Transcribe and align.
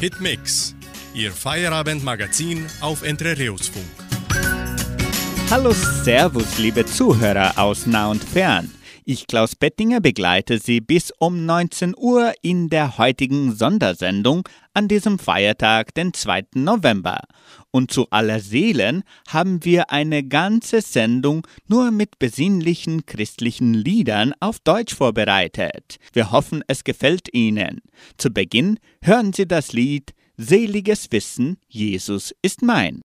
Hitmix, 0.00 0.74
Ihr 1.12 1.30
Feierabendmagazin 1.30 2.64
auf 2.80 3.02
Entrerios-Funk. 3.02 3.84
Hallo, 5.50 5.74
Servus, 5.74 6.56
liebe 6.56 6.86
Zuhörer 6.86 7.58
aus 7.58 7.86
nah 7.86 8.08
und 8.10 8.24
fern. 8.24 8.70
Ich, 9.12 9.26
Klaus 9.26 9.56
Bettinger, 9.56 10.00
begleite 10.00 10.60
Sie 10.60 10.80
bis 10.80 11.12
um 11.18 11.44
19 11.44 11.96
Uhr 11.98 12.32
in 12.42 12.68
der 12.68 12.96
heutigen 12.96 13.52
Sondersendung 13.52 14.48
an 14.72 14.86
diesem 14.86 15.18
Feiertag, 15.18 15.92
den 15.94 16.14
2. 16.14 16.44
November. 16.54 17.18
Und 17.72 17.90
zu 17.90 18.08
aller 18.10 18.38
Seelen 18.38 19.02
haben 19.26 19.64
wir 19.64 19.90
eine 19.90 20.22
ganze 20.22 20.80
Sendung 20.80 21.44
nur 21.66 21.90
mit 21.90 22.20
besinnlichen 22.20 23.04
christlichen 23.04 23.74
Liedern 23.74 24.32
auf 24.38 24.60
Deutsch 24.60 24.94
vorbereitet. 24.94 25.96
Wir 26.12 26.30
hoffen, 26.30 26.62
es 26.68 26.84
gefällt 26.84 27.34
Ihnen. 27.34 27.80
Zu 28.16 28.30
Beginn 28.30 28.78
hören 29.02 29.32
Sie 29.32 29.48
das 29.48 29.72
Lied 29.72 30.12
Seliges 30.36 31.10
Wissen, 31.10 31.56
Jesus 31.66 32.32
ist 32.42 32.62
mein. 32.62 33.02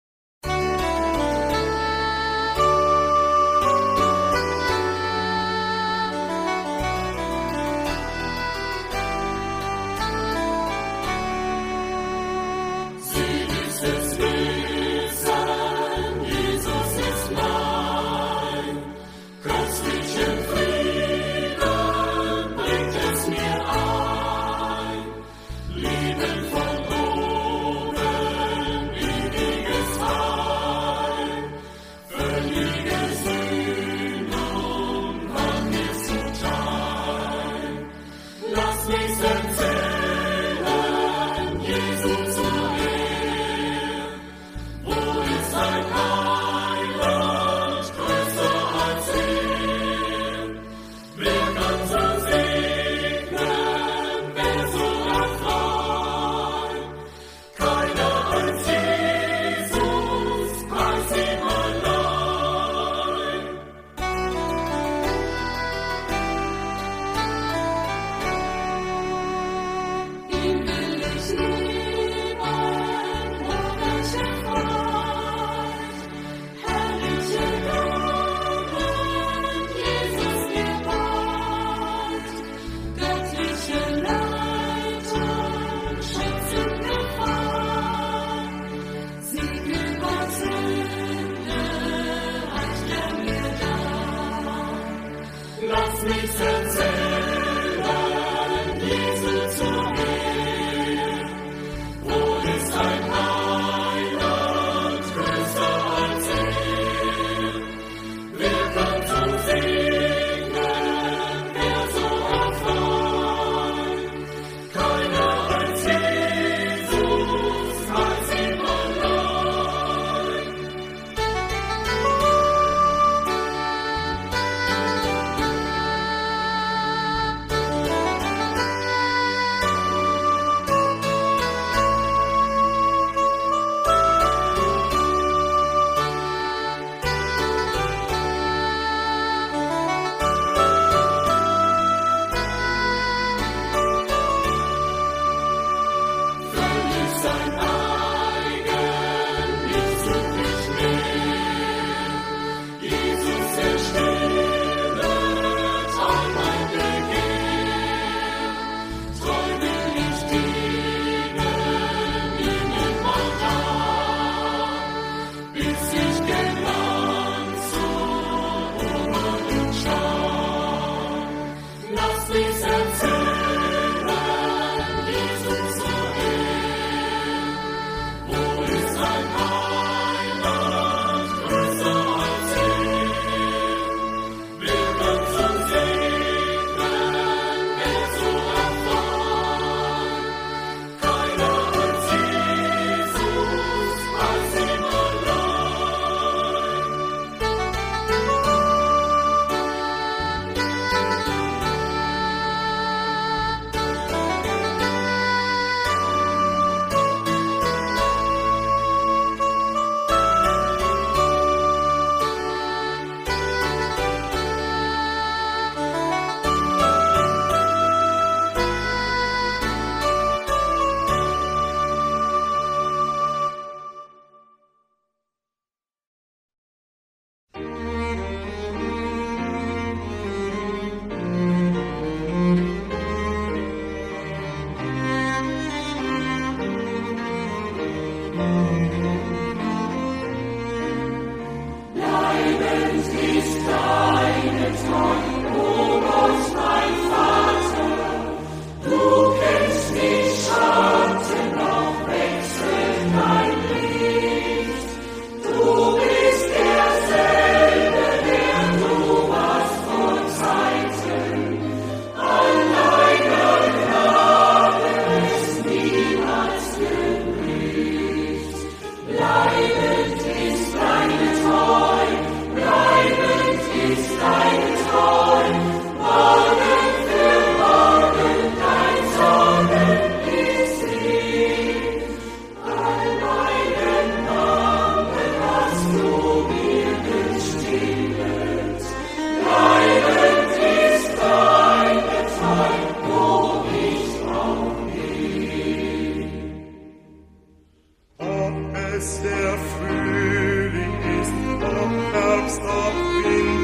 bis 299.01 299.23
der 299.23 299.57
Frühling 299.73 300.95
ist, 301.23 301.33
ob 301.63 301.91
Herbst, 302.13 302.61
ob 302.61 303.25
Winter. 303.25 303.60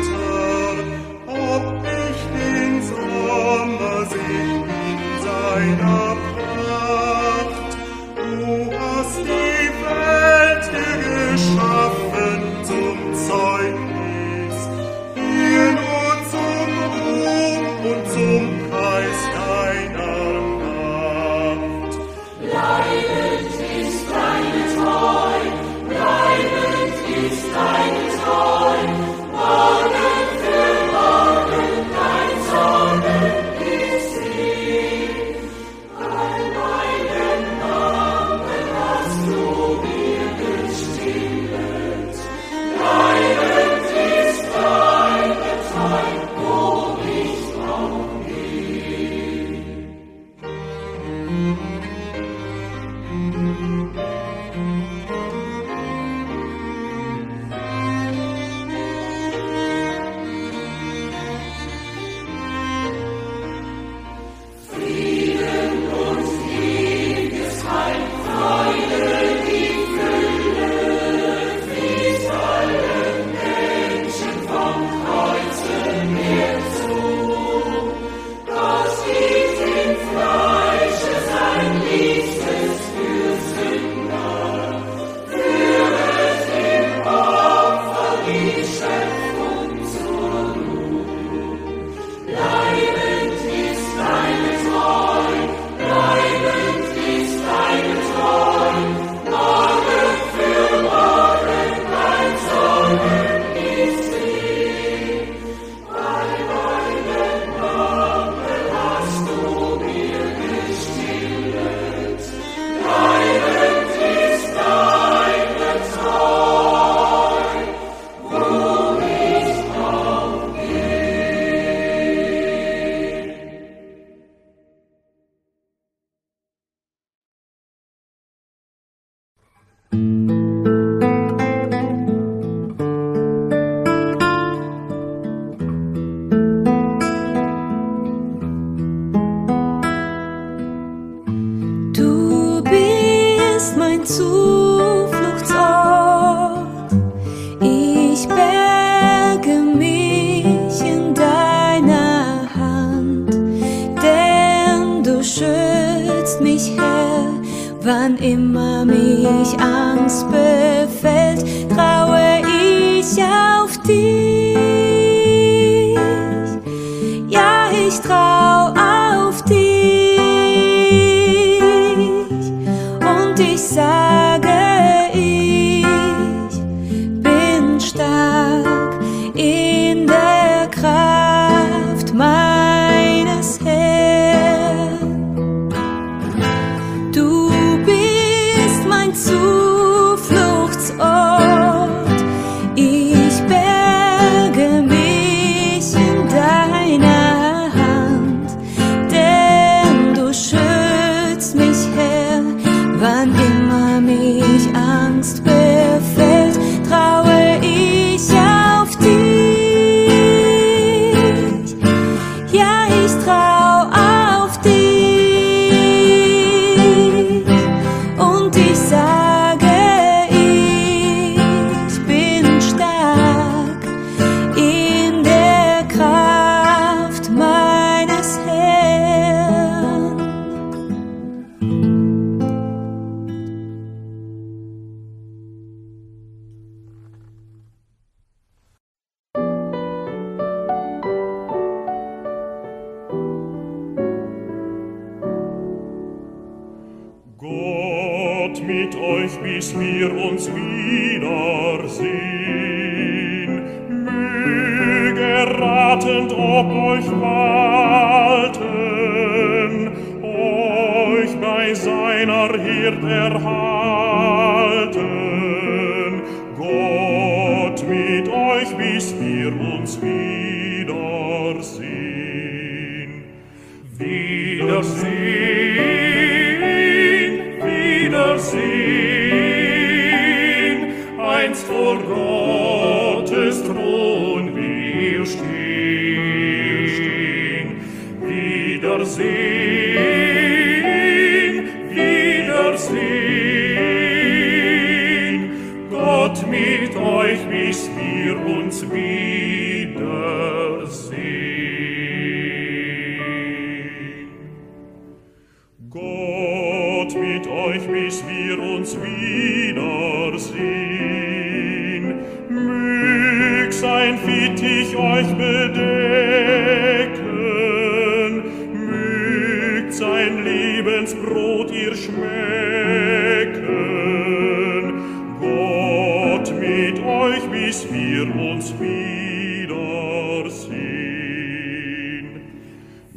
uns 328.50 328.72
wiedersehen, 328.78 329.66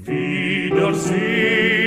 wiedersehen. 0.05 1.78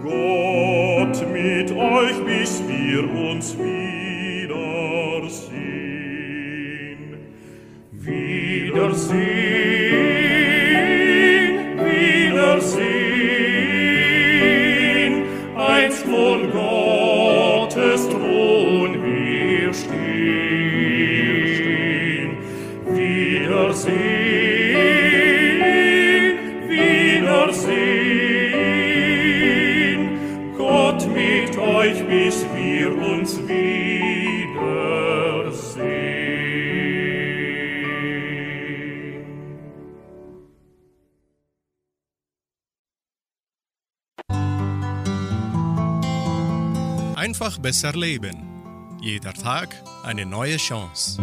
Gott 0.03 1.33
mit 1.33 1.73
euch, 1.73 2.25
bis 2.25 2.63
wir 2.69 3.11
uns 3.15 3.57
wieder 3.59 3.70
besser 47.71 47.93
leben. 47.93 48.99
Jeder 49.01 49.33
Tag 49.33 49.69
eine 50.03 50.27
neue 50.27 50.57
Chance. 50.57 51.23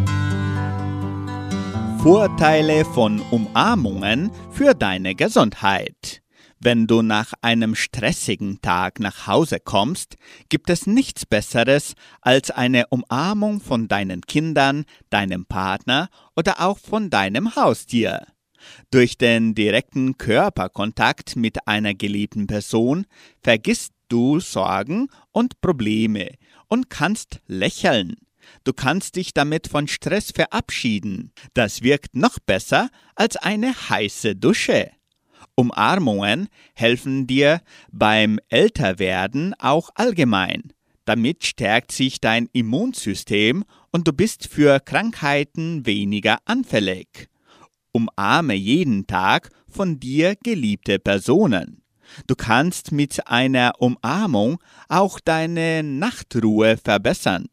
Vorteile 2.02 2.86
von 2.86 3.20
Umarmungen 3.32 4.32
für 4.50 4.74
deine 4.74 5.14
Gesundheit. 5.14 6.22
Wenn 6.58 6.88
du 6.88 7.02
nach 7.02 7.34
einem 7.42 7.76
stressigen 7.76 8.62
Tag 8.62 9.02
nach 9.02 9.28
Hause 9.28 9.58
kommst, 9.60 10.16
gibt 10.48 10.70
es 10.70 10.88
nichts 10.88 11.26
Besseres 11.26 11.96
als 12.22 12.50
eine 12.50 12.88
Umarmung 12.88 13.60
von 13.60 13.90
deinen 13.90 14.22
Kindern, 14.22 14.86
deinem 15.10 15.48
Partner 15.48 16.08
oder 16.34 16.62
auch 16.62 16.80
von 16.80 17.10
deinem 17.10 17.58
Haustier. 17.58 18.26
Durch 18.90 19.18
den 19.18 19.54
direkten 19.54 20.18
Körperkontakt 20.18 21.36
mit 21.36 21.68
einer 21.68 21.94
geliebten 21.94 22.48
Person 22.48 23.06
vergisst 23.44 23.92
du 24.10 24.40
Sorgen 24.40 25.10
und 25.38 25.62
Probleme 25.62 26.32
und 26.68 26.90
kannst 26.90 27.42
lächeln. 27.46 28.16
Du 28.64 28.74
kannst 28.74 29.18
dich 29.18 29.36
damit 29.36 29.68
von 29.68 29.88
Stress 29.88 30.32
verabschieden. 30.32 31.32
Das 31.54 31.84
wirkt 31.84 32.16
noch 32.16 32.40
besser 32.40 32.90
als 33.14 33.38
eine 33.38 33.72
heiße 33.90 34.36
Dusche. 34.36 34.90
Umarmungen 35.54 36.48
helfen 36.74 37.28
dir 37.28 37.62
beim 37.92 38.40
Älterwerden 38.50 39.54
auch 39.60 39.92
allgemein. 39.94 40.74
Damit 41.06 41.46
stärkt 41.46 41.92
sich 41.92 42.20
dein 42.20 42.50
Immunsystem 42.52 43.64
und 43.92 44.08
du 44.08 44.14
bist 44.14 44.48
für 44.48 44.80
Krankheiten 44.80 45.86
weniger 45.86 46.40
anfällig. 46.46 47.30
Umarme 47.92 48.56
jeden 48.56 49.06
Tag 49.06 49.52
von 49.70 50.00
dir 50.00 50.36
geliebte 50.44 50.98
Personen. 50.98 51.84
Du 52.26 52.36
kannst 52.36 52.92
mit 52.92 53.28
einer 53.28 53.74
Umarmung 53.80 54.60
auch 54.90 55.20
deine 55.20 55.84
Nachtruhe 55.84 56.78
verbessern. 56.78 57.48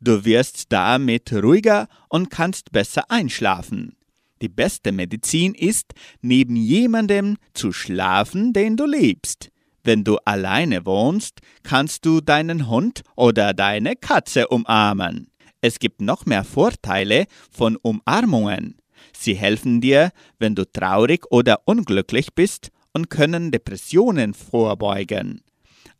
Du 0.00 0.24
wirst 0.24 0.72
damit 0.72 1.32
ruhiger 1.32 1.88
und 2.08 2.30
kannst 2.30 2.72
besser 2.72 3.10
einschlafen. 3.10 3.96
Die 4.42 4.48
beste 4.48 4.92
Medizin 4.92 5.54
ist, 5.54 5.94
neben 6.20 6.56
jemandem 6.56 7.36
zu 7.54 7.72
schlafen, 7.72 8.52
den 8.52 8.76
du 8.76 8.84
liebst. 8.84 9.50
Wenn 9.82 10.04
du 10.04 10.16
alleine 10.24 10.84
wohnst, 10.86 11.40
kannst 11.62 12.04
du 12.06 12.20
deinen 12.20 12.68
Hund 12.68 13.02
oder 13.16 13.52
deine 13.52 13.96
Katze 13.96 14.48
umarmen. 14.48 15.30
Es 15.60 15.78
gibt 15.78 16.00
noch 16.00 16.26
mehr 16.26 16.44
Vorteile 16.44 17.26
von 17.50 17.76
Umarmungen. 17.76 18.76
Sie 19.16 19.34
helfen 19.34 19.80
dir, 19.80 20.10
wenn 20.38 20.54
du 20.54 20.70
traurig 20.70 21.24
oder 21.30 21.60
unglücklich 21.66 22.34
bist 22.34 22.70
und 22.94 23.10
können 23.10 23.50
Depressionen 23.50 24.32
vorbeugen. 24.32 25.42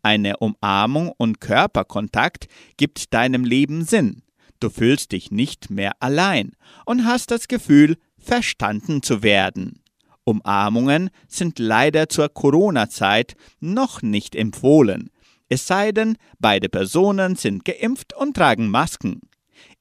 Eine 0.03 0.39
Umarmung 0.39 1.13
und 1.17 1.41
Körperkontakt 1.41 2.47
gibt 2.79 3.13
deinem 3.13 3.45
Leben 3.45 3.85
Sinn. 3.85 4.23
Du 4.61 4.71
fühlst 4.71 5.13
dich 5.13 5.31
nicht 5.31 5.69
mehr 5.69 5.93
allein 6.01 6.53
und 6.87 7.05
hast 7.05 7.31
das 7.31 7.49
Gefühl, 7.49 7.99
verstanden 8.17 9.03
zu 9.03 9.23
werden. 9.23 9.83
Umarmungen 10.25 11.11
sind 11.29 11.59
leider 11.59 12.09
zur 12.09 12.31
Corona-Zeit 12.31 13.35
noch 13.61 14.01
nicht 14.01 14.35
empfohlen, 14.35 15.11
es 15.49 15.67
sei 15.67 15.93
denn, 15.93 16.17
beide 16.39 16.69
Personen 16.69 17.37
sind 17.37 17.65
geimpft 17.65 18.15
und 18.15 18.35
tragen 18.35 18.69
Masken. 18.69 19.21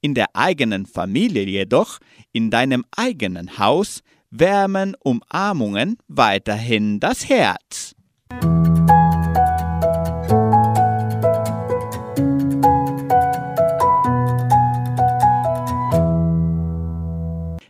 In 0.00 0.14
der 0.14 0.36
eigenen 0.36 0.86
Familie 0.86 1.44
jedoch, 1.44 1.98
in 2.32 2.50
deinem 2.50 2.84
eigenen 2.96 3.58
Haus, 3.58 4.02
wärmen 4.36 4.96
Umarmungen 5.02 5.96
weiterhin 6.08 6.98
das 6.98 7.28
Herz. 7.28 7.94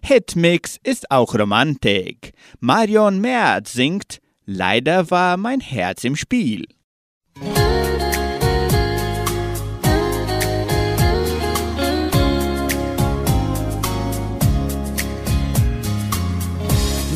Hitmix 0.03 0.79
ist 0.83 1.11
auch 1.11 1.35
Romantik. 1.35 2.33
Marion 2.61 3.21
Merz 3.21 3.73
singt 3.73 4.21
Leider 4.47 5.11
war 5.11 5.39
mein 5.39 5.61
Herz 5.61 6.05
im 6.05 6.17
Spiel. 6.17 6.67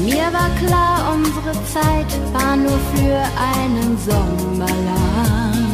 Mir 0.04 0.32
war 0.32 0.50
klar, 0.64 1.12
unsere 1.12 1.52
Zeit 1.64 2.06
war 2.32 2.56
nur 2.56 2.78
für 2.94 3.18
einen 3.56 3.98
Sommer 3.98 4.72
lang. 4.88 5.72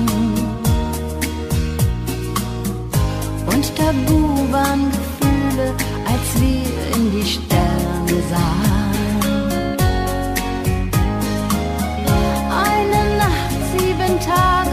Und 3.46 3.76
tabu 3.76 4.50
waren 4.50 4.90
Gefühle, 4.90 5.74
als 6.06 6.40
wir 6.40 6.96
in 6.96 7.12
die 7.12 7.26
Sterne 7.26 8.22
sahen. 8.30 9.76
Eine 12.50 13.02
Nacht, 13.18 13.58
sieben 13.76 14.20
Tage. 14.20 14.63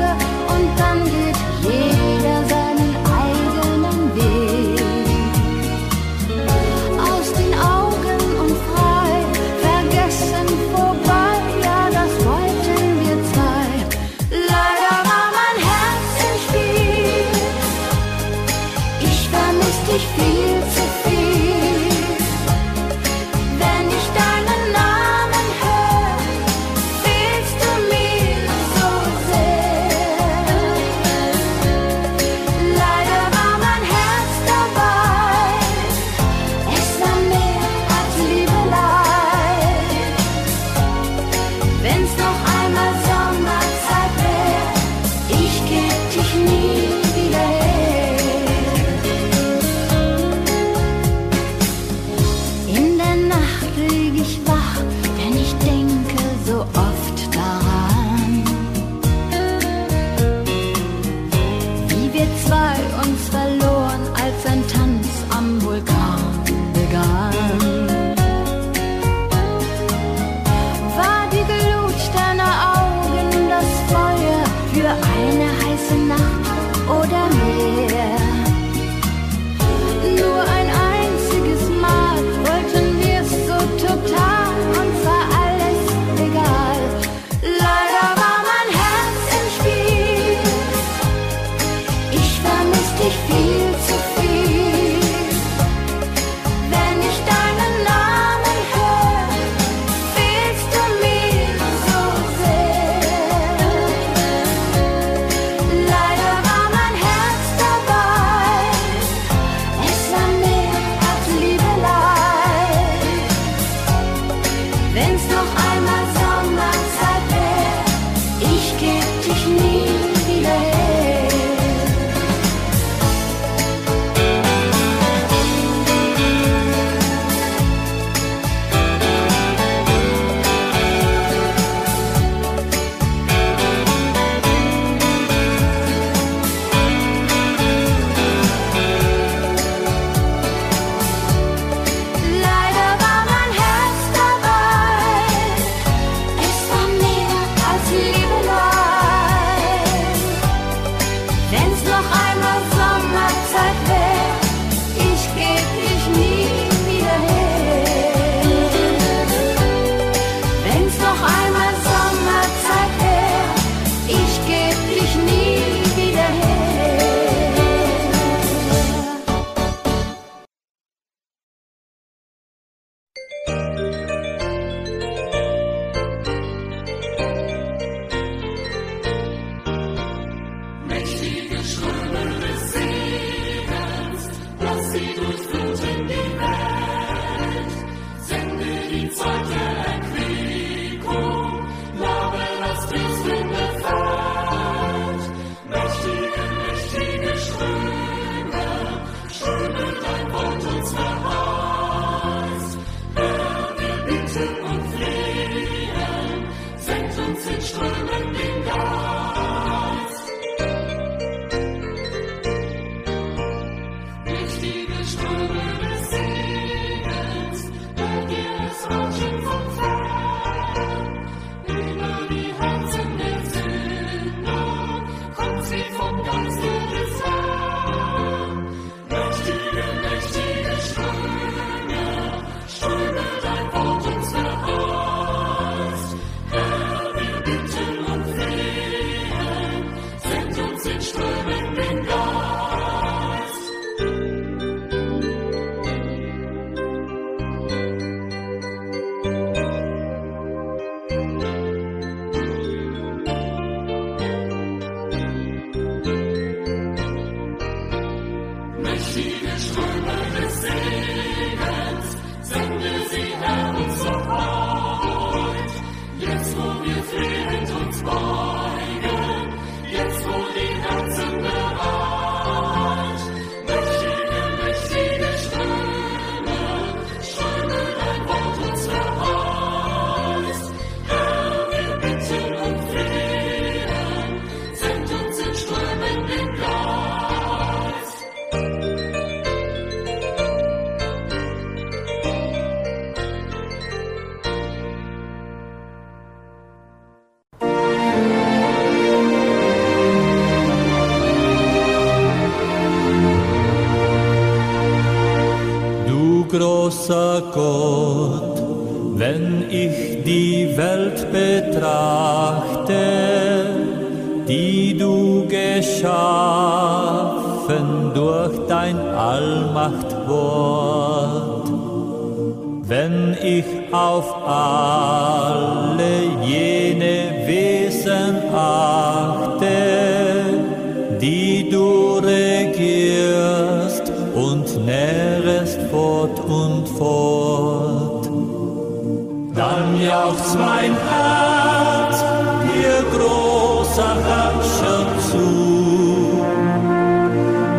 Dann 339.71 340.01
jauchzt 340.01 340.57
mein 340.59 340.93
Herz 341.09 342.17
dir 342.63 342.97
großer 343.15 344.15
Herrscher 344.27 345.01
zu. 345.29 345.47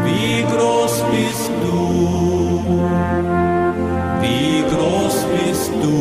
Wie 0.05 0.37
groß 0.52 0.94
bist 1.12 1.50
du, 1.62 1.81
wie 4.22 4.64
groß 4.72 5.16
bist 5.35 5.72
du, 5.83 5.98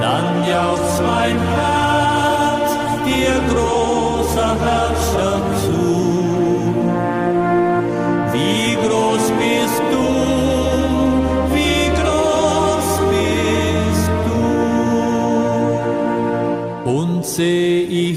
dann 0.00 0.26
jauchzt 0.54 0.98
mein 1.12 1.38
Herz 1.56 2.70
dir 3.06 3.36
großer 3.52 4.52
Herrscher 4.66 5.36
zu. 5.54 5.55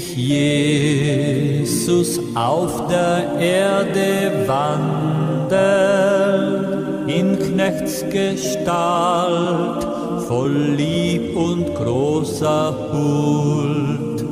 ich 0.00 0.16
Jesus 0.16 2.18
auf 2.34 2.88
der 2.88 3.38
Erde 3.38 4.32
wandeln, 4.46 6.64
in 7.06 7.38
Knechtsgestalt, 7.38 9.86
voll 10.26 10.74
Lieb 10.76 11.36
und 11.36 11.74
großer 11.74 12.74
Huld. 12.92 14.24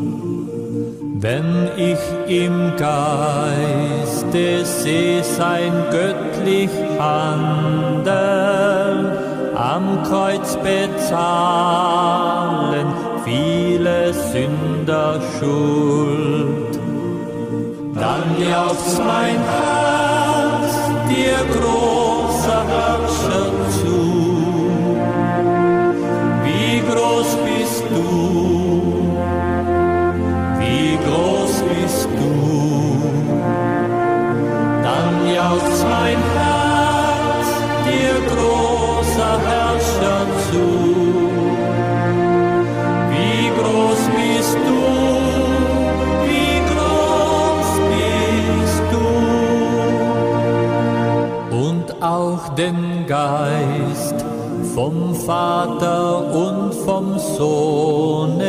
Wenn 1.21 1.69
ich 1.77 1.99
im 2.29 2.73
Geiste 2.77 4.65
seh 4.65 5.21
sein 5.23 5.73
göttlich 5.91 6.71
Handeln, 6.99 8.09
am 9.57 10.03
Kreuz 10.05 10.57
bezahlen 10.57 11.09
viele 13.29 14.15
Sünder 14.15 15.21
Schuld, 15.39 16.75
dann 17.95 18.25
jauchzt 18.51 18.99
mein 18.99 19.39
Herz 19.53 20.75
dir 21.11 21.41
großer 21.55 22.63
Herrscher 22.75 23.47
zu. 23.79 23.99
Wie 26.45 26.81
groß 26.91 27.31
bist 27.47 27.85
du? 27.91 28.29
wie 30.61 30.99
groß 31.07 31.55
bist 31.71 32.09
du? 32.19 32.33
Dann 34.87 35.15
jauchzt 35.35 35.85
mein 35.95 36.19
Herz 36.37 37.49
dir 37.87 38.17
großer 38.33 39.33
Herrscher 39.47 39.58
den 52.59 53.07
Geist 53.07 54.25
vom 54.75 55.15
Vater 55.15 56.35
und 56.35 56.75
vom 56.75 57.17
Sohne 57.17 58.49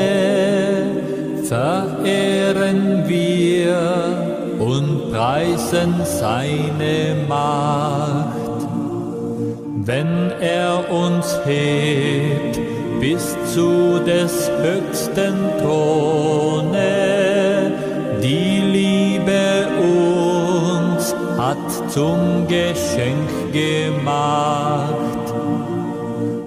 verehren 1.43 3.03
wir 3.05 3.77
und 4.59 5.11
preisen 5.11 5.93
seine 6.03 7.15
Macht. 7.27 8.67
Wenn 9.85 10.31
er 10.41 10.89
uns 10.91 11.39
hebt 11.45 12.59
bis 12.99 13.37
zu 13.53 13.99
des 14.05 14.49
höchsten 14.61 15.35
Throne, 15.61 16.79
die 18.23 18.68
zum 21.89 22.47
Geschenk 22.47 23.29
gemacht. 23.51 25.27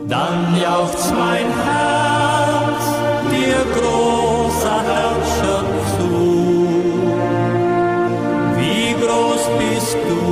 Dann 0.09 0.57
jauchzt 0.63 1.13
mein 1.17 1.47
Herz 1.65 2.85
dir 3.31 3.63
großer 3.77 4.81
Herrscher 4.91 5.65
zu. 5.97 6.11
Wie 8.59 8.95
groß 9.03 9.43
bist 9.59 9.97
du, 10.09 10.23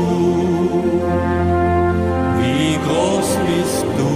wie 2.40 2.78
groß 2.86 3.30
bist 3.48 3.86
du, 3.98 4.12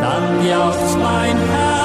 dann 0.00 0.48
jauchzt 0.48 0.98
mein 0.98 1.36
Herz 1.36 1.75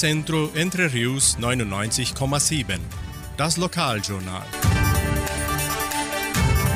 Unicentro 0.00 0.52
Entre 0.54 0.92
Rius 0.92 1.36
99,7. 1.40 2.78
Das 3.36 3.56
Lokaljournal. 3.56 4.44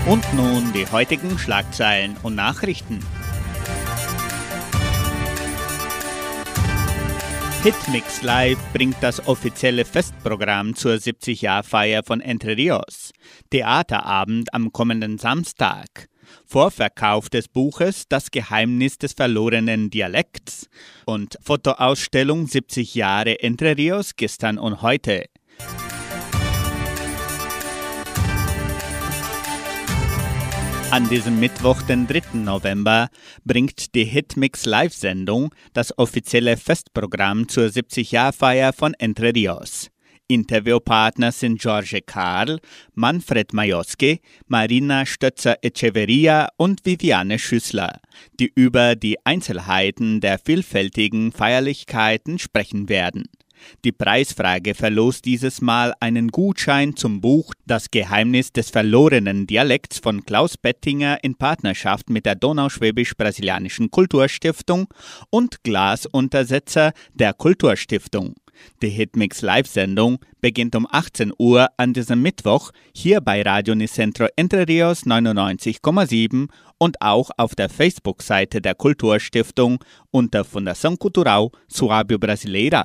Und 0.07 0.25
nun 0.35 0.73
die 0.73 0.89
heutigen 0.91 1.39
Schlagzeilen 1.39 2.17
und 2.25 2.35
Nachrichten. 2.35 2.99
Hitmix 7.63 8.23
Live 8.23 8.59
bringt 8.73 8.97
das 9.01 9.25
offizielle 9.29 9.85
Festprogramm 9.85 10.75
zur 10.75 10.95
70-Jahr-Feier 10.95 12.03
von 12.03 12.21
Entre 12.21 12.57
Rios. 12.57 13.13
Theaterabend 13.51 14.53
am 14.53 14.73
kommenden 14.73 15.19
Samstag. 15.19 16.09
Vorverkauf 16.53 17.31
des 17.31 17.49
Buches 17.49 18.09
Das 18.11 18.31
Geheimnis 18.31 18.99
des 18.99 19.15
verlorenen 19.15 19.89
Dialekts 19.89 20.69
und 21.07 21.39
Fotoausstellung 21.41 22.47
70 22.47 22.95
Jahre 22.95 23.41
Entre 23.43 23.75
Rios 23.75 24.17
gestern 24.17 24.59
und 24.59 24.83
heute. 24.83 25.31
An 30.91 31.09
diesem 31.09 31.41
Mittwoch, 31.41 31.81
den 31.81 32.07
3. 32.07 32.21
November, 32.35 33.09
bringt 33.47 33.95
die 33.95 34.05
Hitmix 34.05 34.67
Live-Sendung 34.67 35.55
das 35.73 35.97
offizielle 35.97 36.59
Festprogramm 36.59 37.49
zur 37.49 37.69
70-Jahr-Feier 37.69 38.75
von 38.75 38.93
Entre 38.93 39.35
Rios. 39.35 39.92
Interviewpartner 40.33 41.31
sind 41.31 41.61
George 41.61 42.01
Karl, 42.07 42.59
Manfred 42.95 43.53
Majoski, 43.53 44.21
Marina 44.49 45.05
Stötzer-Echeverria 45.05 46.49
und 46.57 46.87
Viviane 46.87 47.39
Schüssler, 47.39 48.01
die 48.41 48.51
über 48.55 48.97
die 48.97 49.19
Einzelheiten 49.25 50.21
der 50.21 50.39
vielfältigen 50.39 51.33
Feierlichkeiten 51.33 52.39
sprechen 52.39 52.89
werden. 52.89 53.25
Die 53.85 53.93
Preisfrage 53.93 54.75
verlost 54.75 55.25
dieses 55.25 55.61
Mal 55.61 55.95
einen 56.01 56.29
Gutschein 56.29 56.97
zum 56.97 57.21
Buch 57.21 57.53
Das 57.67 57.91
Geheimnis 57.91 58.53
des 58.53 58.71
verlorenen 58.71 59.47
Dialekts 59.47 59.99
von 59.99 60.25
Klaus 60.25 60.57
Bettinger 60.57 61.19
in 61.23 61.37
Partnerschaft 61.37 62.11
mit 62.11 62.27
der 62.27 62.35
Donauschwäbisch-Brasilianischen 62.35 63.91
Kulturstiftung 63.91 64.89
und 65.31 65.63
Glasuntersetzer 65.63 66.93
der 67.15 67.35
Kulturstiftung. 67.35 68.35
Die 68.83 68.89
Hitmix 68.89 69.43
Live-Sendung 69.43 70.19
beginnt 70.41 70.75
um 70.75 70.87
18 70.91 71.33
Uhr 71.39 71.69
an 71.77 71.93
diesem 71.93 72.23
Mittwoch 72.23 72.73
hier 72.95 73.21
bei 73.21 73.43
Radio 73.43 73.75
Nicentro 73.75 74.27
Entre 74.37 74.67
Rios 74.67 75.05
99,7 75.05 76.49
und 76.79 77.01
auch 77.01 77.31
auf 77.37 77.55
der 77.55 77.69
Facebook-Seite 77.69 78.61
der 78.61 78.75
Kulturstiftung 78.75 79.79
unter 80.11 80.43
Fundação 80.43 80.97
Cultural 80.99 81.51
Suábio 81.71 82.19
Brasileira. 82.19 82.85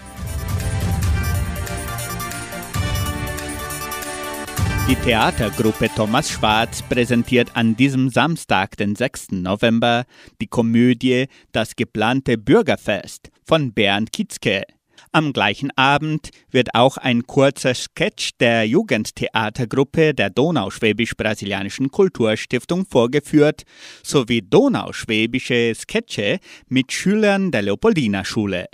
Die 4.87 4.95
Theatergruppe 4.95 5.89
Thomas 5.93 6.29
Schwarz 6.29 6.81
präsentiert 6.81 7.49
an 7.55 7.75
diesem 7.75 8.09
Samstag, 8.09 8.77
den 8.77 8.95
6. 8.95 9.31
November, 9.31 10.05
die 10.39 10.47
Komödie 10.47 11.25
Das 11.51 11.75
geplante 11.75 12.37
Bürgerfest 12.37 13.29
von 13.43 13.73
Bernd 13.73 14.13
Kitzke. 14.13 14.63
Am 15.11 15.33
gleichen 15.33 15.71
Abend 15.75 16.29
wird 16.51 16.75
auch 16.75 16.97
ein 16.97 17.25
kurzer 17.25 17.73
Sketch 17.73 18.31
der 18.39 18.67
Jugendtheatergruppe 18.67 20.13
der 20.13 20.29
Donauschwäbisch-Brasilianischen 20.29 21.89
Kulturstiftung 21.89 22.85
vorgeführt, 22.85 23.63
sowie 24.03 24.41
donauschwäbische 24.41 25.73
Sketche 25.75 26.39
mit 26.67 26.91
Schülern 26.91 27.51
der 27.51 27.63
Leopoldina-Schule. 27.63 28.65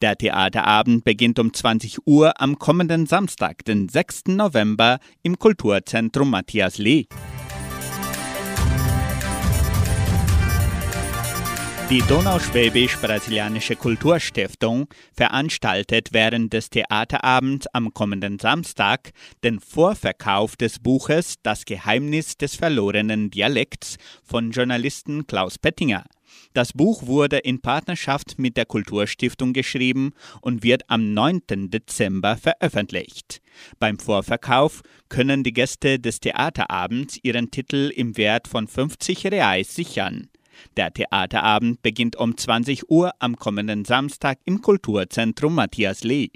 Der 0.00 0.16
Theaterabend 0.16 1.04
beginnt 1.04 1.38
um 1.38 1.52
20 1.52 2.06
Uhr 2.06 2.40
am 2.40 2.58
kommenden 2.58 3.06
Samstag, 3.06 3.64
den 3.64 3.88
6. 3.88 4.28
November, 4.28 4.98
im 5.22 5.38
Kulturzentrum 5.38 6.30
Matthias 6.30 6.78
Lee. 6.78 7.06
Die 11.92 12.00
Donauschwäbisch-Brasilianische 12.08 13.76
Kulturstiftung 13.76 14.88
veranstaltet 15.12 16.08
während 16.12 16.50
des 16.54 16.70
Theaterabends 16.70 17.66
am 17.74 17.92
kommenden 17.92 18.38
Samstag 18.38 19.10
den 19.44 19.60
Vorverkauf 19.60 20.56
des 20.56 20.78
Buches 20.78 21.34
Das 21.42 21.66
Geheimnis 21.66 22.38
des 22.38 22.56
verlorenen 22.56 23.30
Dialekts 23.30 23.98
von 24.24 24.52
Journalisten 24.52 25.26
Klaus 25.26 25.58
Pettinger. 25.58 26.06
Das 26.54 26.72
Buch 26.72 27.06
wurde 27.06 27.36
in 27.36 27.60
Partnerschaft 27.60 28.38
mit 28.38 28.56
der 28.56 28.64
Kulturstiftung 28.64 29.52
geschrieben 29.52 30.14
und 30.40 30.62
wird 30.62 30.84
am 30.88 31.12
9. 31.12 31.42
Dezember 31.68 32.38
veröffentlicht. 32.38 33.42
Beim 33.78 33.98
Vorverkauf 33.98 34.80
können 35.10 35.44
die 35.44 35.52
Gäste 35.52 35.98
des 35.98 36.20
Theaterabends 36.20 37.18
ihren 37.22 37.50
Titel 37.50 37.92
im 37.94 38.16
Wert 38.16 38.48
von 38.48 38.66
50 38.66 39.26
Reais 39.26 39.74
sichern. 39.74 40.30
Der 40.76 40.92
Theaterabend 40.92 41.82
beginnt 41.82 42.16
um 42.16 42.36
20 42.36 42.90
Uhr 42.90 43.12
am 43.18 43.36
kommenden 43.36 43.84
Samstag 43.84 44.38
im 44.44 44.62
Kulturzentrum 44.62 45.54
Matthias 45.54 46.04
Lee. 46.04 46.30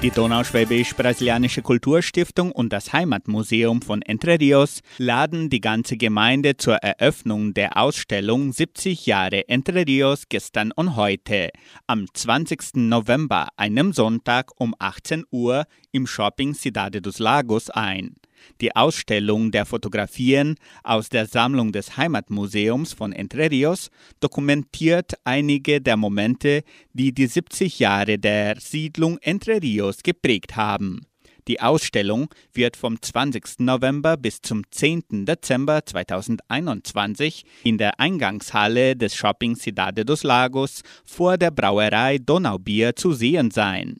Die 0.00 0.12
Donauschwäbisch-Brasilianische 0.12 1.60
Kulturstiftung 1.62 2.52
und 2.52 2.72
das 2.72 2.92
Heimatmuseum 2.92 3.82
von 3.82 4.00
Entre 4.00 4.38
Rios 4.38 4.80
laden 4.96 5.50
die 5.50 5.60
ganze 5.60 5.96
Gemeinde 5.96 6.56
zur 6.56 6.76
Eröffnung 6.76 7.52
der 7.52 7.76
Ausstellung 7.76 8.52
70 8.52 9.06
Jahre 9.06 9.48
Entre 9.48 9.84
Rios 9.88 10.28
gestern 10.28 10.70
und 10.70 10.94
heute 10.94 11.50
am 11.88 12.06
20. 12.14 12.76
November, 12.76 13.48
einem 13.56 13.92
Sonntag 13.92 14.52
um 14.60 14.72
18 14.78 15.24
Uhr 15.32 15.64
im 15.90 16.06
Shopping 16.06 16.54
Cidade 16.54 17.02
dos 17.02 17.18
Lagos 17.18 17.68
ein. 17.68 18.14
Die 18.60 18.74
Ausstellung 18.74 19.50
der 19.50 19.66
Fotografien 19.66 20.56
aus 20.82 21.08
der 21.08 21.26
Sammlung 21.26 21.72
des 21.72 21.96
Heimatmuseums 21.96 22.92
von 22.92 23.12
Entre 23.12 23.50
Rios 23.50 23.90
dokumentiert 24.20 25.14
einige 25.24 25.80
der 25.80 25.96
Momente, 25.96 26.62
die 26.92 27.12
die 27.12 27.26
70 27.26 27.78
Jahre 27.78 28.18
der 28.18 28.60
Siedlung 28.60 29.18
Entre 29.18 29.62
Rios 29.62 30.02
geprägt 30.02 30.56
haben. 30.56 31.06
Die 31.48 31.62
Ausstellung 31.62 32.28
wird 32.52 32.76
vom 32.76 33.00
20. 33.00 33.60
November 33.60 34.18
bis 34.18 34.42
zum 34.42 34.70
10. 34.70 35.24
Dezember 35.24 35.84
2021 35.84 37.44
in 37.64 37.78
der 37.78 37.98
Eingangshalle 37.98 38.94
des 38.94 39.14
Shopping 39.14 39.56
Cidade 39.56 40.04
dos 40.04 40.24
Lagos 40.24 40.82
vor 41.06 41.38
der 41.38 41.50
Brauerei 41.50 42.18
Donaubier 42.18 42.94
zu 42.94 43.14
sehen 43.14 43.50
sein. 43.50 43.96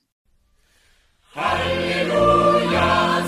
Halleluja, 1.35 3.25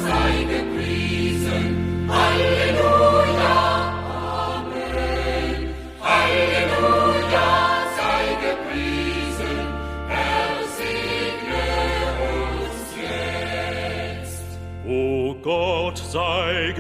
sei 16.11 16.73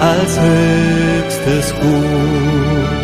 als 0.00 0.38
höchstes 0.40 1.74
Gut. 1.80 3.03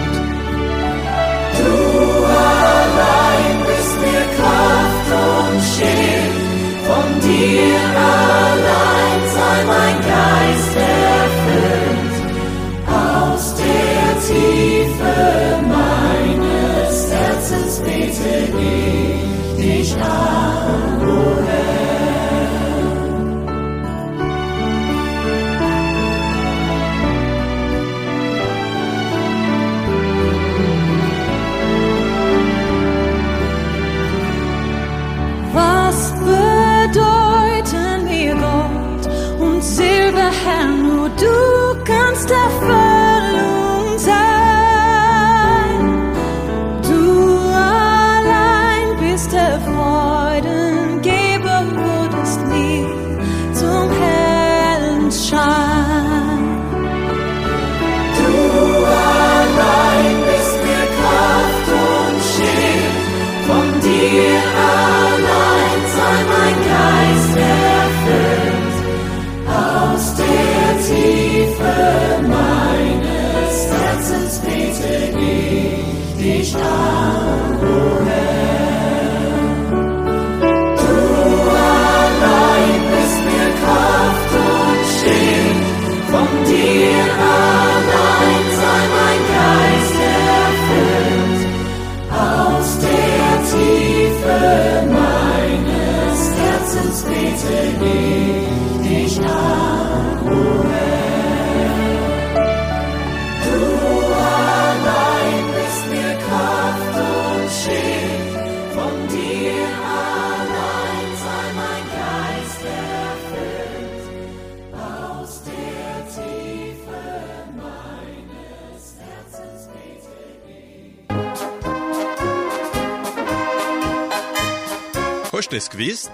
es 125.61 125.69
gewusst? 125.69 126.11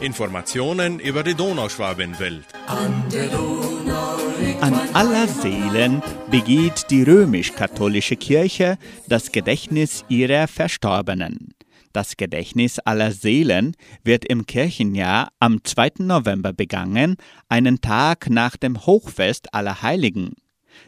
Informationen 0.00 1.00
über 1.00 1.22
die 1.22 1.34
Donauschwabenwelt. 1.34 2.46
An, 2.66 3.04
aller 4.94 5.28
Seelen 5.28 6.02
begeht 6.30 6.86
die 6.88 7.02
römisch-katholische 7.02 8.16
Kirche 8.16 8.78
das 9.06 9.32
Gedächtnis 9.32 10.02
ihrer 10.08 10.48
Verstorbenen. 10.48 11.52
Das 11.92 12.16
Gedächtnis 12.16 12.78
aller 12.78 13.12
Seelen 13.12 13.76
wird 14.02 14.24
im 14.24 14.46
Kirchenjahr 14.46 15.28
am 15.40 15.62
2. 15.62 15.92
November 15.98 16.54
begangen, 16.54 17.16
einen 17.50 17.82
Tag 17.82 18.30
nach 18.30 18.56
dem 18.56 18.86
Hochfest 18.86 19.52
aller 19.52 19.82
Heiligen. 19.82 20.36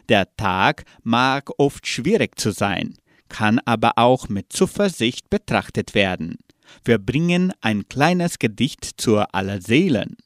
Der 0.07 0.35
Tag 0.35 0.83
mag 1.03 1.51
oft 1.59 1.85
schwierig 1.85 2.39
zu 2.39 2.49
sein, 2.49 2.95
kann 3.27 3.59
aber 3.65 3.91
auch 3.97 4.29
mit 4.29 4.51
Zuversicht 4.51 5.29
betrachtet 5.29 5.93
werden. 5.93 6.39
Wir 6.83 6.97
bringen 6.97 7.53
ein 7.61 7.87
kleines 7.87 8.39
Gedicht 8.39 8.85
zur 8.97 9.33
aller 9.33 9.61
Seelen. 9.61 10.17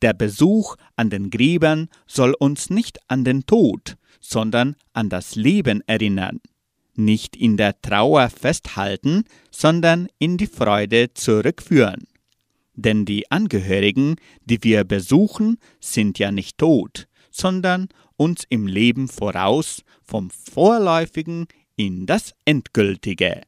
Der 0.00 0.12
Besuch 0.12 0.76
an 0.96 1.10
den 1.10 1.30
Gräbern 1.30 1.88
soll 2.06 2.34
uns 2.38 2.70
nicht 2.70 2.98
an 3.08 3.24
den 3.24 3.46
Tod, 3.46 3.96
sondern 4.20 4.76
an 4.92 5.08
das 5.08 5.34
Leben 5.34 5.82
erinnern. 5.86 6.40
Nicht 6.94 7.36
in 7.36 7.56
der 7.56 7.80
Trauer 7.80 8.28
festhalten, 8.28 9.24
sondern 9.50 10.08
in 10.18 10.36
die 10.36 10.46
Freude 10.46 11.14
zurückführen. 11.14 12.06
Denn 12.74 13.04
die 13.04 13.30
Angehörigen, 13.30 14.16
die 14.44 14.62
wir 14.62 14.84
besuchen, 14.84 15.58
sind 15.80 16.18
ja 16.18 16.30
nicht 16.30 16.58
tot, 16.58 17.06
sondern 17.30 17.88
uns 18.16 18.44
im 18.48 18.66
Leben 18.66 19.08
voraus 19.08 19.82
vom 20.04 20.30
Vorläufigen 20.30 21.46
in 21.76 22.06
das 22.06 22.34
Endgültige. 22.44 23.42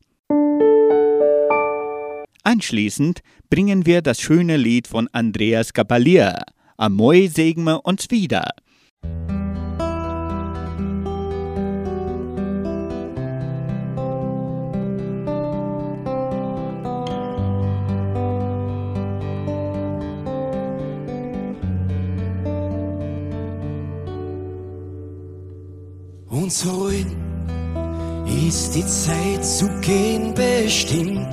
Anschließend 2.46 3.20
bringen 3.48 3.86
wir 3.86 4.02
das 4.02 4.20
schöne 4.20 4.58
Lied 4.58 4.86
von 4.86 5.08
Andreas 5.12 5.72
Gabalier. 5.72 6.44
Amoy 6.76 7.28
segne 7.28 7.80
uns 7.80 8.10
wieder. 8.10 8.50
Uns 26.28 26.62
heute 26.66 27.16
ist 28.46 28.74
die 28.74 28.84
Zeit 28.84 29.42
zu 29.42 29.66
gehen 29.80 30.34
bestimmt, 30.34 31.32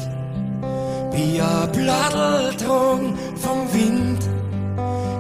wie 1.12 1.42
ein 1.42 1.72
Blatteldrang 1.72 3.14
vom 3.36 3.74
Wind. 3.74 4.20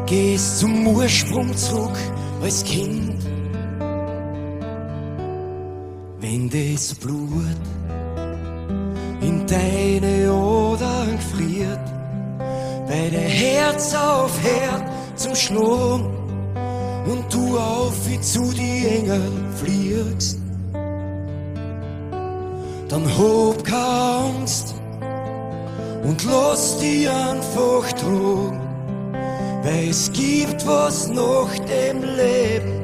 Gehst 0.05 0.59
zum 0.59 0.87
Ursprung 0.87 1.55
zurück 1.55 1.97
als 2.41 2.63
Kind. 2.63 3.15
Wenn 6.19 6.49
das 6.49 6.95
Blut 6.95 7.61
in 9.21 9.45
deine 9.47 10.29
Adern 10.29 11.17
gefriert, 11.17 11.79
bei 12.87 13.09
der 13.09 13.21
Herz 13.21 13.95
auf 13.95 14.31
Herd 14.43 14.83
zum 15.15 15.35
Schlagen 15.35 16.09
und 17.05 17.33
du 17.33 17.57
auf 17.57 17.93
wie 18.07 18.19
zu 18.19 18.51
die 18.51 18.87
Engel 18.87 19.31
fliegst, 19.55 20.39
dann 22.89 23.05
hab 23.17 23.63
keine 23.63 24.35
Angst 24.41 24.75
und 26.03 26.25
lass 26.25 26.77
dich 26.77 27.09
einfach 27.09 27.91
tragen, 27.93 28.59
weil 29.63 29.89
es 29.89 30.11
gibt 30.11 30.65
was 30.65 31.07
nach 31.07 31.53
dem 31.59 32.03
Leben. 32.03 32.81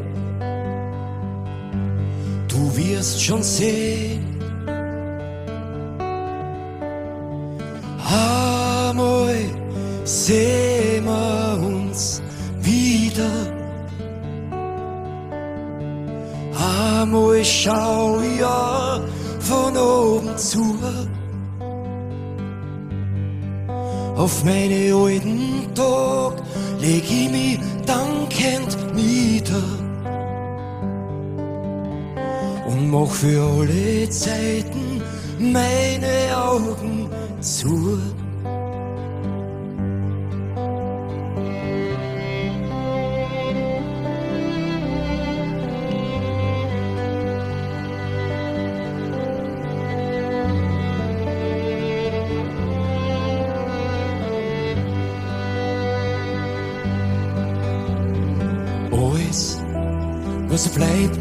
Du 2.48 2.76
wirst 2.76 3.24
schon 3.24 3.44
sehen. 3.44 4.26
Einmal 8.10 9.36
sehen 10.04 11.06
wir 11.06 11.60
uns 11.68 12.22
wieder. 12.62 13.32
Einmal 16.98 17.44
schau 17.44 18.20
ich 18.22 18.40
ja 18.40 19.02
von 19.40 19.78
oben 19.78 20.38
zu 20.38 20.78
auf 24.18 24.44
meine 24.44 24.94
alten 24.94 25.74
Tag 25.76 26.34
leg 26.80 27.04
ich 27.04 27.30
mich 27.30 27.60
dankend 27.86 28.96
nieder 28.96 29.64
und 32.68 32.90
mach 32.90 33.12
für 33.12 33.42
alle 33.42 34.10
Zeiten 34.10 35.02
meine 35.40 36.36
Augen 36.36 37.10
zu. 37.42 38.00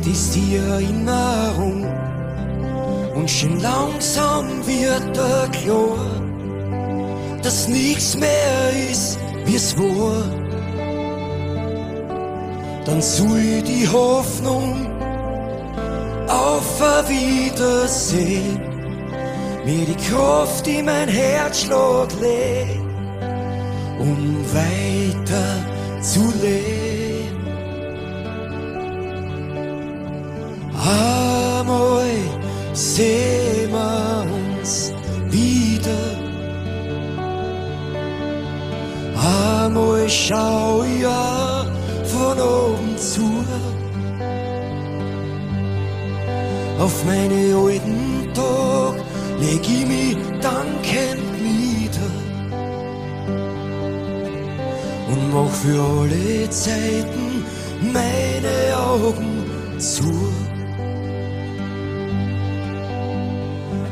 Ist 0.06 0.34
die 0.34 0.56
Erinnerung. 0.56 1.86
Und 3.14 3.30
schon 3.30 3.60
langsam 3.60 4.66
wird 4.66 5.16
er 5.16 5.48
klar, 5.48 5.98
dass 7.42 7.68
nichts 7.68 8.16
mehr 8.16 8.90
ist, 8.90 9.18
wie 9.44 9.56
es 9.56 9.76
war. 9.76 10.22
Dann 12.84 13.02
soll 13.02 13.62
die 13.62 13.88
Hoffnung 13.88 14.86
auf 16.28 16.82
ein 16.82 17.08
Wiedersehen 17.08 18.60
mir 19.64 19.84
die 19.84 19.96
Kraft 20.08 20.66
in 20.68 20.84
mein 20.84 21.08
Herzschlag 21.08 22.08
legt, 22.20 22.80
um 23.98 24.44
weiter 24.52 26.00
zu 26.00 26.20
leben. 26.40 26.85
Einmal 30.86 32.06
sehen 32.72 33.70
wir 33.70 34.26
uns 34.60 34.92
wieder. 35.28 36.04
Einmal 39.64 40.08
schau 40.08 40.84
ja 41.00 41.66
von 42.04 42.40
oben 42.40 42.96
zu 42.96 43.36
auf 46.78 47.04
meine 47.04 47.54
alten 47.56 48.32
Tag 48.34 48.94
leg 49.40 49.62
ich 49.62 49.86
mich 49.86 50.16
dankend 50.40 51.24
nieder 51.42 52.12
und 55.08 55.32
mach 55.32 55.50
für 55.50 55.82
alle 55.82 56.50
Zeiten 56.50 57.44
meine 57.92 58.76
Augen 58.78 59.78
zu. 59.78 60.45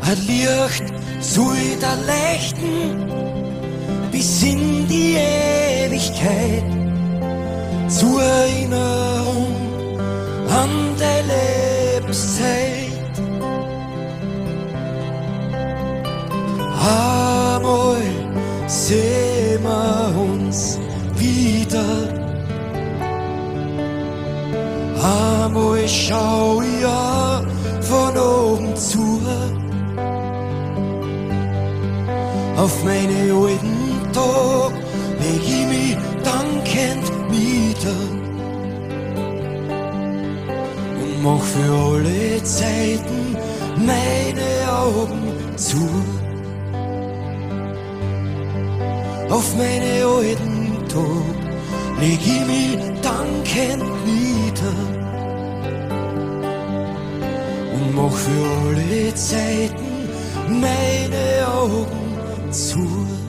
Ein 0.07 0.19
Licht 0.27 0.85
soll 1.21 1.79
da 1.81 1.95
leuchten 1.95 3.09
bis 4.13 4.43
in 4.43 4.87
die 4.87 5.17
Ewigkeit 5.17 6.63
zur 7.89 8.23
Erinnerung 8.23 9.47
an 10.61 10.71
die 11.01 11.21
Lebenszeit. 11.33 13.15
Einmal 16.85 18.03
sehen 18.67 19.63
wir 19.63 20.15
uns 20.33 20.79
wieder. 21.17 21.89
Einmal 25.03 25.89
schau 25.89 26.61
ich 26.61 26.83
ja 26.83 27.43
von 27.81 28.17
oben 28.19 28.77
zu 28.77 29.04
auf 32.65 32.83
meine 32.83 33.31
alten 33.31 33.77
Tag 34.13 34.73
leg 35.21 35.43
ich 35.57 35.67
mich 35.67 35.97
dankend 36.25 37.07
nieder 37.31 38.01
und 41.03 41.23
mach 41.23 41.43
für 41.43 41.73
alle 41.89 42.43
Zeiten 42.43 43.37
meine 43.91 44.51
Augen 44.83 45.23
zu. 45.57 45.85
Auf 49.29 49.57
meine 49.57 49.95
alten 50.17 50.89
Tag 50.89 51.37
leg 52.01 52.21
ich 52.35 52.47
mich 52.53 52.79
dankend 53.03 53.85
nieder 54.07 54.77
und 57.75 57.95
mach 57.95 58.17
für 58.25 58.45
alle 58.67 59.15
Zeiten 59.15 60.09
meine 60.49 61.47
Augen 61.47 62.14
zu. 62.55 63.24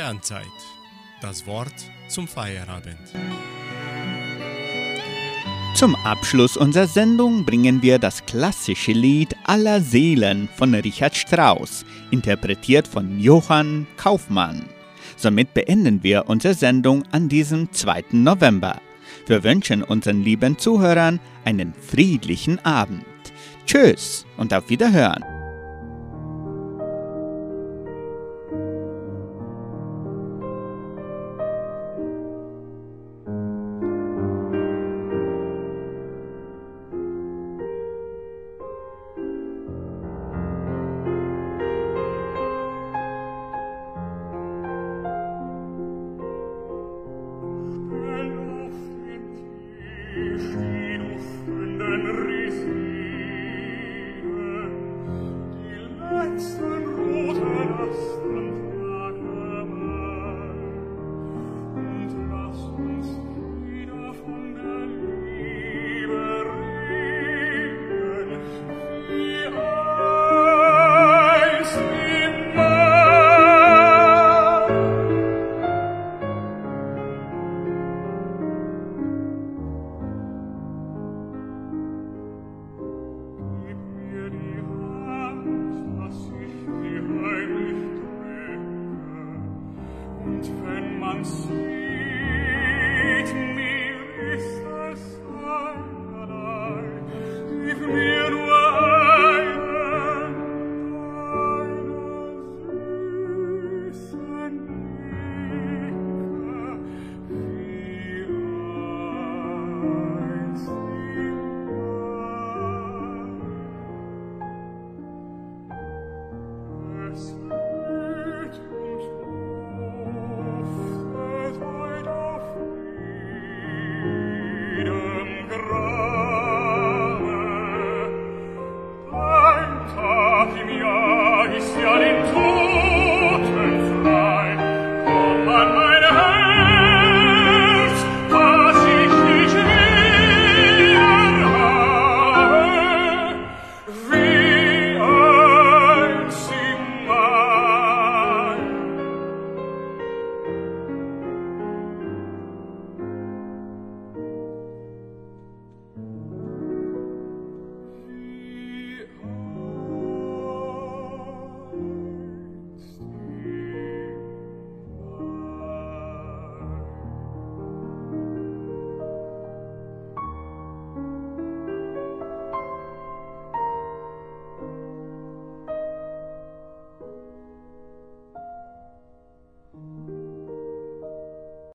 Sternzeit. 0.00 0.46
Das 1.20 1.46
Wort 1.46 1.74
zum 2.08 2.26
Feierabend. 2.26 2.96
Zum 5.74 5.94
Abschluss 6.06 6.56
unserer 6.56 6.86
Sendung 6.86 7.44
bringen 7.44 7.82
wir 7.82 7.98
das 7.98 8.24
klassische 8.24 8.92
Lied 8.92 9.36
Aller 9.44 9.82
Seelen 9.82 10.48
von 10.56 10.74
Richard 10.74 11.14
Strauss, 11.14 11.84
interpretiert 12.10 12.88
von 12.88 13.20
Johann 13.20 13.86
Kaufmann. 13.98 14.64
Somit 15.18 15.52
beenden 15.52 16.02
wir 16.02 16.30
unsere 16.30 16.54
Sendung 16.54 17.02
an 17.12 17.28
diesem 17.28 17.70
2. 17.70 18.04
November. 18.12 18.80
Wir 19.26 19.44
wünschen 19.44 19.82
unseren 19.82 20.24
lieben 20.24 20.56
Zuhörern 20.56 21.20
einen 21.44 21.74
friedlichen 21.74 22.58
Abend. 22.64 23.04
Tschüss 23.66 24.24
und 24.38 24.54
auf 24.54 24.70
Wiederhören. 24.70 25.39